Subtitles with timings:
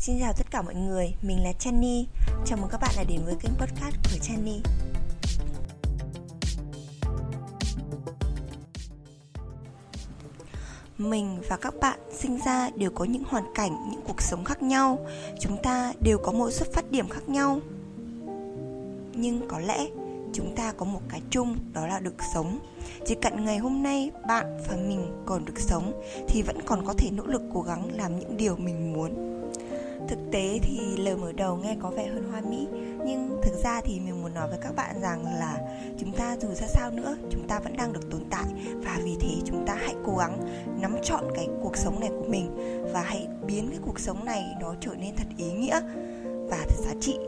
[0.00, 2.06] Xin chào tất cả mọi người, mình là Chani.
[2.46, 4.60] Chào mừng các bạn đã đến với kênh podcast của Chani.
[10.98, 14.62] Mình và các bạn sinh ra đều có những hoàn cảnh, những cuộc sống khác
[14.62, 15.06] nhau.
[15.40, 17.60] Chúng ta đều có một xuất phát điểm khác nhau.
[19.14, 19.86] Nhưng có lẽ
[20.32, 22.58] chúng ta có một cái chung đó là được sống.
[23.06, 26.94] Chỉ cần ngày hôm nay bạn và mình còn được sống thì vẫn còn có
[26.98, 29.27] thể nỗ lực cố gắng làm những điều mình muốn
[30.08, 32.66] thực tế thì lời mở đầu nghe có vẻ hơn hoa mỹ,
[33.06, 35.58] nhưng thực ra thì mình muốn nói với các bạn rằng là
[35.98, 39.16] chúng ta dù ra sao nữa, chúng ta vẫn đang được tồn tại và vì
[39.20, 40.38] thế chúng ta hãy cố gắng
[40.80, 42.50] nắm chọn cái cuộc sống này của mình
[42.92, 45.80] và hãy biến cái cuộc sống này nó trở nên thật ý nghĩa
[46.50, 47.18] và thật giá trị.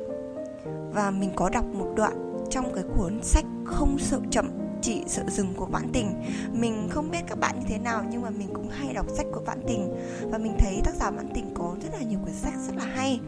[0.92, 4.49] Và mình có đọc một đoạn trong cái cuốn sách không sợ chậm
[4.82, 6.14] chị sợ dừng của vãn tình.
[6.52, 9.26] Mình không biết các bạn như thế nào, nhưng mà mình cũng hay đọc sách
[9.32, 9.94] của vãn tình.
[10.30, 12.84] Và mình thấy tác giả vãn tình có rất là nhiều cuốn sách rất là
[12.84, 13.20] hay.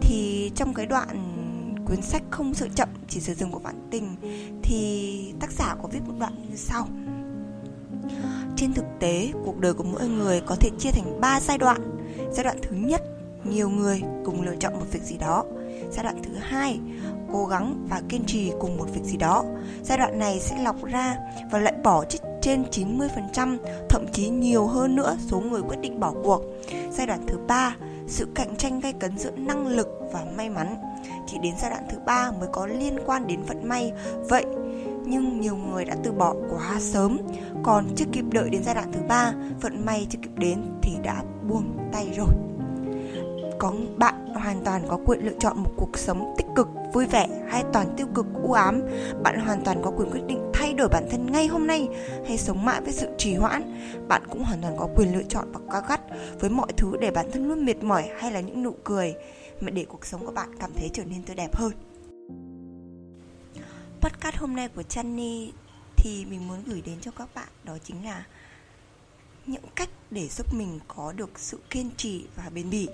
[0.00, 1.08] Thì trong cái đoạn
[1.86, 4.16] cuốn sách không sợ chậm, chỉ sợ dừng của vãn tình,
[4.62, 6.88] thì tác giả có viết một đoạn như sau.
[8.56, 11.80] Trên thực tế, cuộc đời của mỗi người có thể chia thành 3 giai đoạn.
[12.32, 13.02] Giai đoạn thứ nhất,
[13.44, 15.44] nhiều người cùng lựa chọn một việc gì đó
[15.90, 16.80] giai đoạn thứ hai
[17.32, 19.44] cố gắng và kiên trì cùng một việc gì đó.
[19.82, 21.16] Giai đoạn này sẽ lọc ra
[21.50, 22.04] và loại bỏ
[22.42, 23.58] trên 90%,
[23.88, 26.42] thậm chí nhiều hơn nữa số người quyết định bỏ cuộc.
[26.90, 30.76] Giai đoạn thứ ba, sự cạnh tranh gay cấn giữa năng lực và may mắn.
[31.26, 33.92] Chỉ đến giai đoạn thứ ba mới có liên quan đến vận may.
[34.28, 34.44] Vậy
[35.06, 37.18] nhưng nhiều người đã từ bỏ quá sớm
[37.62, 40.92] còn chưa kịp đợi đến giai đoạn thứ ba vận may chưa kịp đến thì
[41.02, 42.51] đã buông tay rồi
[43.58, 47.28] có bạn hoàn toàn có quyền lựa chọn một cuộc sống tích cực, vui vẻ
[47.48, 48.82] hay toàn tiêu cực, u ám.
[49.22, 51.88] Bạn hoàn toàn có quyền quyết định thay đổi bản thân ngay hôm nay
[52.26, 53.62] hay sống mãi với sự trì hoãn.
[54.08, 56.00] Bạn cũng hoàn toàn có quyền lựa chọn và cao gắt
[56.40, 59.14] với mọi thứ để bản thân luôn mệt mỏi hay là những nụ cười.
[59.60, 61.72] Mà để cuộc sống của bạn cảm thấy trở nên tươi đẹp hơn.
[64.00, 65.52] Podcast hôm nay của Channy
[65.96, 68.24] thì mình muốn gửi đến cho các bạn đó chính là
[69.46, 72.88] những cách để giúp mình có được sự kiên trì và bền bỉ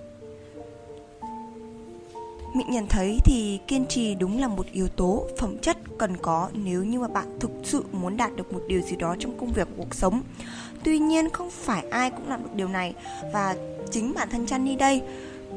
[2.54, 6.50] mị nhận thấy thì kiên trì đúng là một yếu tố phẩm chất cần có
[6.52, 9.52] nếu như mà bạn thực sự muốn đạt được một điều gì đó trong công
[9.52, 10.22] việc, cuộc sống.
[10.84, 12.94] Tuy nhiên không phải ai cũng làm được điều này
[13.32, 13.56] và
[13.90, 15.02] chính bản thân Chani đây,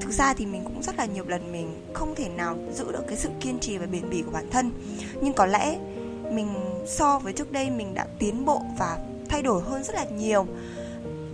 [0.02, 3.03] thực ra thì mình cũng rất là nhiều lần mình không thể nào giữ được
[3.08, 4.72] cái sự kiên trì và bền bỉ của bản thân
[5.22, 5.78] nhưng có lẽ
[6.31, 6.47] mình
[6.88, 8.97] so với trước đây mình đã tiến bộ và
[9.29, 10.47] thay đổi hơn rất là nhiều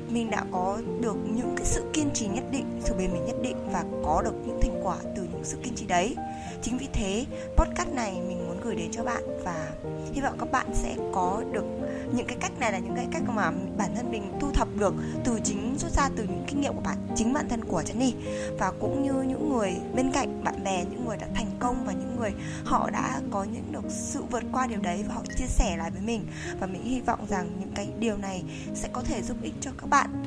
[0.09, 3.35] mình đã có được những cái sự kiên trì nhất định, sự bền bỉ nhất
[3.41, 6.15] định và có được những thành quả từ những sự kiên trì đấy.
[6.61, 7.25] Chính vì thế,
[7.55, 9.71] podcast này mình muốn gửi đến cho bạn và
[10.13, 11.65] hy vọng các bạn sẽ có được
[12.13, 14.93] những cái cách này là những cái cách mà bản thân mình thu thập được
[15.23, 18.11] từ chính, rút ra từ những kinh nghiệm của bạn, chính bản thân của Jenny.
[18.59, 21.93] Và cũng như những người bên cạnh, bạn bè, những người đã thành công và
[21.93, 22.33] những người,
[22.65, 25.91] họ đã có những được sự vượt qua điều đấy và họ chia sẻ lại
[25.91, 26.27] với mình.
[26.59, 28.43] Và mình hy vọng rằng những cái điều này
[28.75, 30.23] sẽ có thể giúp ích cho các bạn.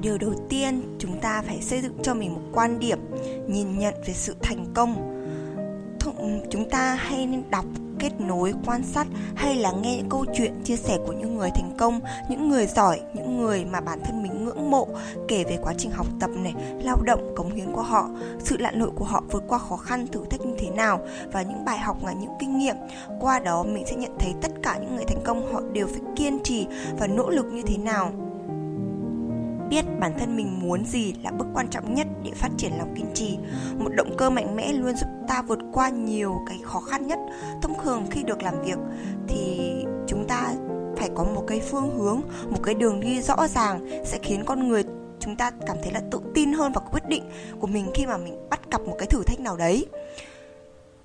[0.00, 2.98] Điều đầu tiên, chúng ta phải xây dựng cho mình một quan điểm,
[3.48, 5.13] nhìn nhận về sự thành công
[6.50, 7.64] chúng ta hay nên đọc
[7.98, 11.50] kết nối, quan sát hay là nghe những câu chuyện, chia sẻ của những người
[11.50, 14.88] thành công, những người giỏi, những người mà bản thân mình ngưỡng mộ,
[15.28, 18.08] kể về quá trình học tập này, lao động, cống hiến của họ,
[18.38, 21.00] sự lặn lội của họ, vượt qua khó khăn, thử thách như thế nào,
[21.32, 22.76] và những bài học là những kinh nghiệm.
[23.20, 26.00] Qua đó, mình sẽ nhận thấy tất cả những người thành công, họ đều phải
[26.16, 26.66] kiên trì
[26.98, 28.12] và nỗ lực như thế nào
[29.74, 32.94] biết bản thân mình muốn gì là bước quan trọng nhất để phát triển lòng
[32.96, 33.38] kiên trì.
[33.78, 37.18] Một động cơ mạnh mẽ luôn giúp ta vượt qua nhiều cái khó khăn nhất,
[37.62, 38.78] thông thường khi được làm việc.
[39.28, 39.72] Thì
[40.06, 40.54] chúng ta
[40.96, 42.20] phải có một cái phương hướng,
[42.50, 44.84] một cái đường đi rõ ràng sẽ khiến con người
[45.20, 47.22] chúng ta cảm thấy là tự tin hơn vào quyết định
[47.60, 49.86] của mình khi mà mình bắt gặp một cái thử thách nào đấy.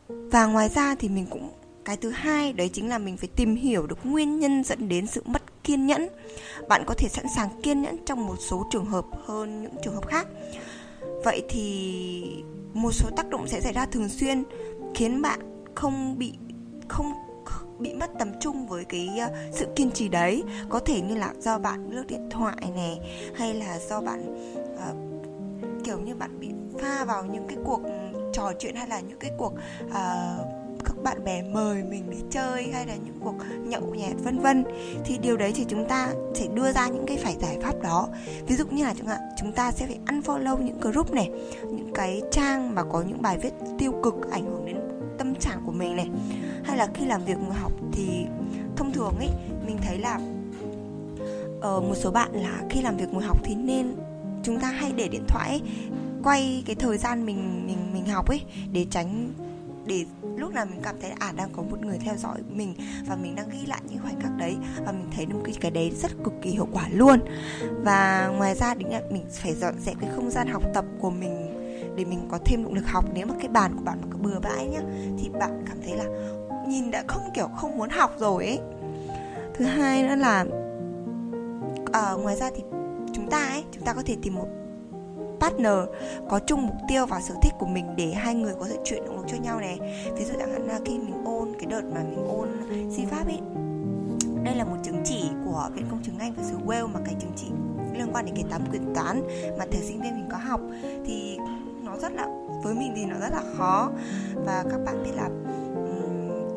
[0.07, 1.49] Và ngoài ra thì mình cũng,
[1.85, 5.07] cái thứ hai đấy chính là mình phải tìm hiểu được nguyên nhân dẫn đến
[5.07, 6.07] sự mất kiên nhẫn.
[6.67, 9.93] Bạn có thể sẵn sàng kiên nhẫn trong một số trường hợp hơn những trường
[9.93, 10.27] hợp khác.
[11.23, 14.43] Vậy thì một số tác động sẽ xảy ra thường xuyên
[14.95, 15.39] khiến bạn
[15.75, 16.33] không bị
[16.87, 17.13] không
[17.79, 20.43] bị mất tầm trung với cái ờ, sự kiên trì đấy.
[20.69, 22.99] Có thể như là do bạn lướt điện thoại này
[23.35, 26.49] hay là do bạn uh, kiểu như bạn bị
[26.79, 29.53] pha vào những cái cuộc ừ, trò chuyện hay là những cái cuộc
[29.85, 30.68] uh,
[31.03, 34.63] bạn bè mời mình đi chơi hay là những cuộc nhậu nhẹt vân vân
[35.05, 38.07] thì điều đấy thì chúng ta sẽ đưa ra những cái phải giải pháp đó.
[38.47, 41.29] Ví dụ như là chúng ta chúng ta sẽ phải unfollow những group này
[41.63, 44.77] những cái trang mà có những bài viết tiêu cực ảnh hưởng đến
[45.17, 46.09] tâm trạng của mình này.
[46.63, 48.25] Hay là khi làm việc ngồi học thì
[48.75, 49.29] thông thường ấy
[49.65, 50.19] mình thấy là
[51.61, 53.95] ở một số bạn là khi làm việc ngồi học thì nên
[54.43, 55.61] chúng ta hay để điện thoại ấy,
[56.23, 58.41] quay cái thời gian mình mình mình học ấy
[58.71, 59.33] để tránh
[59.85, 60.05] để
[60.39, 62.73] lúc nào mình cảm thấy à đang có một người theo dõi mình
[63.07, 65.71] và mình đang ghi lại những khoảnh khắc đấy và mình thấy được cái cái
[65.71, 67.19] đấy rất cực kỳ hiệu quả luôn.
[67.83, 71.09] Và ngoài ra định là mình phải dọn dẹp cái không gian học tập của
[71.09, 71.55] mình
[71.95, 73.05] để mình có thêm động lực học.
[73.13, 74.81] Nếu mà cái bàn của bạn mà cứ bừa bãi nhá
[75.17, 76.05] thì bạn cảm thấy là
[76.67, 78.59] nhìn đã không kiểu không muốn học rồi ấy.
[79.53, 80.45] Thứ hai nữa là
[81.91, 82.63] à, ngoài ra thì
[83.13, 84.47] chúng ta ấy chúng ta có thể tìm một
[85.39, 85.77] partner,
[86.29, 89.05] có chung mục tiêu và sở thích của mình để hai người có thể chuyển
[89.05, 89.79] động lực cho nhau này.
[90.17, 92.49] Ví dụ chẳng hạn là khi mình ôn, cái đợt mà mình ôn
[92.91, 93.39] si pháp ấy,
[94.43, 97.15] đây là một chứng chỉ của viện công chứng anh và xứ Wales mà cái
[97.19, 97.47] chứng chỉ
[97.93, 99.21] liên quan đến cái tám quyền toán
[99.57, 100.61] mà thời sinh viên mình có học.
[101.05, 101.37] Thì
[101.83, 102.27] nó rất là,
[102.63, 103.91] với mình thì nó rất là khó.
[104.35, 105.29] Và các bạn biết là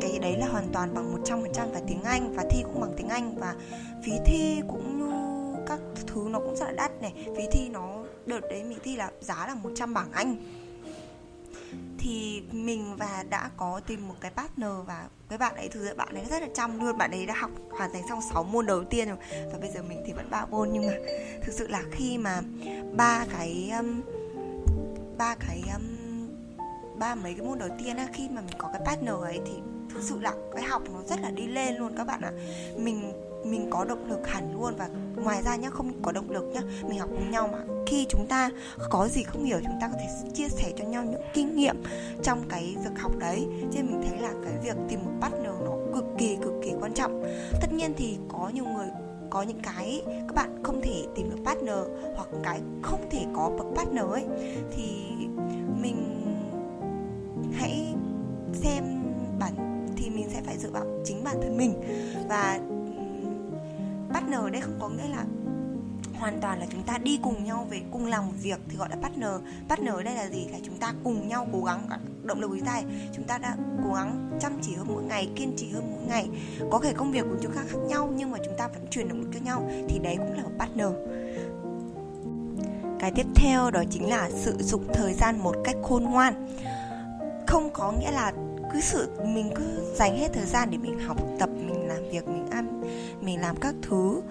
[0.00, 3.08] cái đấy là hoàn toàn bằng 100% là tiếng Anh và thi cũng bằng tiếng
[3.08, 3.55] Anh và
[4.02, 5.12] phí thi cũng như
[5.67, 7.12] các thứ nó cũng rất là đắt này.
[7.37, 10.36] Phí thi nó đợt đấy mình thi là giá là 100 bảng Anh.
[11.98, 15.94] Thì mình và đã có tìm một cái partner và cái bạn ấy thực sự
[15.94, 16.84] bạn ấy rất là chăm.
[16.84, 19.16] Luôn bạn ấy đã học hoàn thành xong 6 môn đầu tiên rồi.
[19.52, 20.69] Và bây giờ mình thì vẫn ba môn.
[20.72, 20.92] Nhưng mà
[21.42, 22.40] thực sự là khi mà
[22.96, 24.00] ba cái um,
[25.18, 25.82] ba cái um,
[26.98, 29.52] ba mấy cái môn đầu tiên á khi mà mình có cái partner ấy thì
[29.94, 32.32] thực sự là cái học nó rất là đi lên luôn các bạn ạ.
[32.76, 33.12] Mình
[33.44, 36.60] mình có động lực hẳn luôn và ngoài ra nhá, không có động lực nhá,
[36.88, 37.58] mình học cùng nhau mà.
[37.86, 38.50] Khi chúng ta
[38.90, 41.82] có gì không hiểu chúng ta có thể chia sẻ cho nhau những kinh nghiệm
[42.22, 43.46] trong cái việc học đấy.
[43.60, 46.72] Cho nên mình thấy là cái việc tìm một partner nó cực kỳ cực kỳ
[46.80, 47.24] quan trọng.
[47.60, 48.86] Tất nhiên thì có nhiều người,
[49.30, 51.78] có những cái các bạn không thể tìm được partner
[52.16, 54.24] hoặc cái không thể có bậc partner ấy,
[54.76, 54.84] thì
[55.82, 55.96] mình
[57.52, 57.94] hãy
[58.52, 59.01] xem
[61.22, 61.74] chính bản thân mình.
[62.28, 62.58] Và
[64.12, 65.24] partner đây không có nghĩa là
[66.19, 68.88] hoàn toàn là chúng ta đi cùng nhau về, cùng làm một việc thì gọi
[68.90, 69.30] là partner.
[69.69, 70.48] Partner ở đây là gì?
[70.52, 71.88] Là chúng ta cùng nhau cố gắng
[72.22, 72.82] động lực của chúng ta
[73.12, 76.28] chúng ta đã cố gắng chăm chỉ hơn mỗi ngày, kiên trì hơn mỗi ngày.
[76.70, 79.08] Có thể công việc của chúng ta khác nhau nhưng mà chúng ta vẫn truyền
[79.08, 80.88] động lực cho nhau thì đấy cũng là một partner.
[82.98, 86.48] Cái tiếp theo đó chính là sử dụng thời gian một cách khôn ngoan.
[87.46, 88.32] Không có nghĩa là
[88.72, 92.28] cứ sự, mình cứ dành hết thời gian để mình học, tập, mình làm việc,
[92.28, 92.82] mình ăn,
[93.20, 94.22] mình làm các thứ.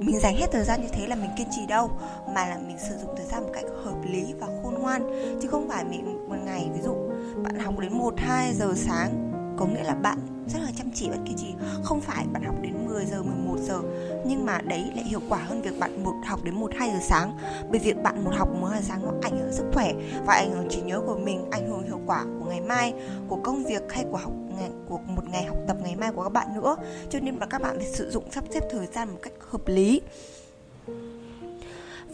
[0.00, 1.90] Mình dành hết thời gian như thế là mình kiên trì đâu,
[2.34, 5.02] mà là mình sử dụng thời gian một cách hợp lý và khôn ngoan.
[5.42, 6.94] Chứ không phải mình một ngày, ví dụ
[7.42, 11.10] bạn học đến 1 2 giờ sáng, có nghĩa là bạn rất là chăm chỉ,
[11.10, 11.54] bạn kiên trì.
[11.82, 13.80] Không phải bạn học đến 10 giờ 11 giờ,
[14.26, 16.98] nhưng mà đấy lại hiệu quả hơn việc bạn một, học đến 1 2 giờ
[17.02, 17.38] sáng.
[17.70, 19.92] Bởi việc bạn một học, một, hai giờ sáng nó ảnh hưởng sức khỏe
[20.26, 22.94] và ảnh hưởng trí nhớ của mình, ảnh hưởng hiệu quả của ngày mai
[23.28, 26.22] của công việc hay của học ngày, của một ngày học tập ngày mai của
[26.22, 26.76] các bạn nữa.
[27.10, 29.68] Cho nên là các bạn phải sử dụng sắp xếp thời gian một cách hợp
[29.68, 30.00] lý.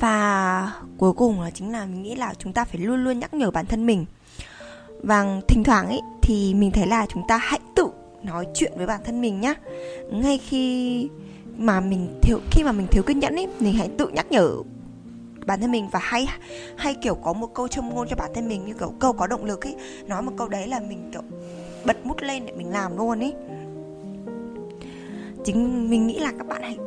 [0.01, 3.35] Và cuối cùng là chính là mình nghĩ là chúng ta phải luôn luôn nhắc
[3.35, 4.07] nhở bản thân mình.
[5.03, 7.87] Và thỉnh thoảng ấy thì mình thấy là chúng ta hãy tự
[8.23, 9.55] nói chuyện với bản thân mình nhá.
[10.11, 11.09] Ngay khi
[11.57, 14.53] mà mình thiếu khi mà mình thiếu kiên nhẫn ấy mình hãy tự nhắc nhở
[15.51, 16.27] bản thân mình và hay
[16.77, 19.27] hay kiểu có một câu châm ngôn cho bản thân mình như kiểu câu có
[19.27, 19.77] động lực ấy.
[20.07, 21.23] Nói một câu đấy là mình kiểu
[21.85, 23.35] bật mút lên để mình làm luôn ấy.
[25.45, 26.79] Chính mình nghĩ là các bạn hãy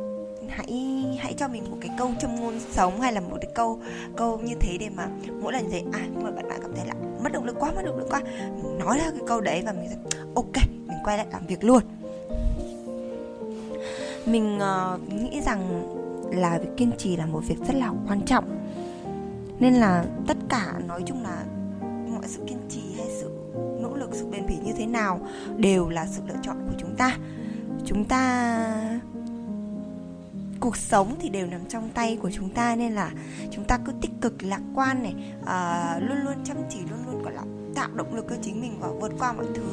[0.48, 3.80] hãy hãy cho mình một cái câu châm ngôn sống hay là một cái câu
[4.16, 5.08] câu như thế để mà
[5.42, 7.72] mỗi lần dậy à nhưng mà bạn bạn cảm thấy là mất động lực quá
[7.76, 8.20] mất động lực quá.
[8.62, 9.96] Mình nói ra cái câu đấy và mình sẽ
[10.34, 10.56] ok
[10.86, 11.82] mình quay lại làm việc luôn.
[14.26, 15.93] Mình uh, nghĩ rằng
[16.30, 18.44] là việc kiên trì là một việc rất là quan trọng.
[19.58, 21.44] Nên là tất cả nói chung là
[22.10, 23.30] mọi sự kiên trì hay sự
[23.80, 25.20] nỗ lực sự bền bỉ như thế nào
[25.56, 27.18] đều là sự lựa chọn của chúng ta.
[27.84, 29.00] Chúng ta
[30.60, 33.10] cuộc sống thì đều nằm trong tay của chúng ta nên là
[33.50, 37.22] chúng ta cứ tích cực lạc quan này uh, luôn luôn chăm chỉ luôn luôn
[37.22, 37.42] gọi là
[37.74, 39.64] tạo động lực cho chính mình và vượt qua mọi thứ.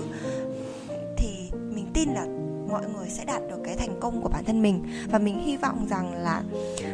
[1.17, 2.25] Thì mình tin là
[2.71, 4.83] mọi người sẽ đạt được cái thành công của bản thân mình.
[5.11, 6.41] Và mình hy vọng rằng là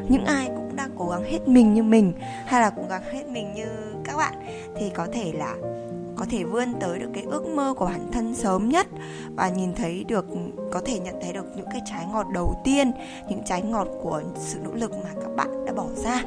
[0.10, 2.14] những ai cũng đang cố gắng hết mình như mình,
[2.46, 3.66] hay là cố gắng hết mình như
[4.04, 4.34] các bạn,
[4.78, 5.56] thì có thể là,
[6.16, 8.88] có thể vươn tới được cái ước mơ của bản thân sớm nhất.
[9.36, 10.26] Và nhìn thấy được,
[10.72, 12.92] có thể nhận thấy được những cái trái ngọt đầu tiên,
[13.30, 16.24] những trái ngọt của sự nỗ lực mà các bạn đã bỏ ra.